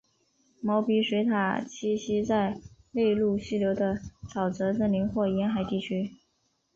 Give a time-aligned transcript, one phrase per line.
[0.61, 2.59] 毛鼻水獭栖息在
[2.89, 3.99] 内陆溪流的
[4.33, 6.09] 沼泽森林或沿海地区。